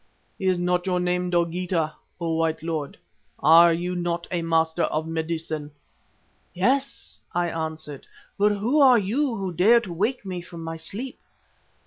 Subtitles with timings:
[0.39, 2.97] "'Is not your name Dogeetah, O White Lord, and
[3.37, 5.69] are you not a master of medicine?'
[6.55, 11.19] "'Yes,' I answered, 'but who are you who dare to wake me from my sleep?